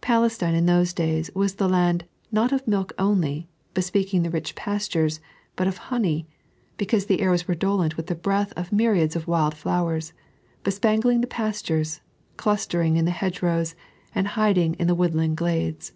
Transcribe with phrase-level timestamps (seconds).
[0.00, 5.18] Palestine in those days was the land, not of milk only, beq)eaking the rich pastures,
[5.56, 6.24] but of honey,
[6.76, 10.12] because the air was redolent with the breath of myriads of wild fioweis,
[10.62, 12.00] bespangling the pastures,
[12.36, 13.74] clus tering in the hedgerows,
[14.14, 15.92] and biding in the woodland glades.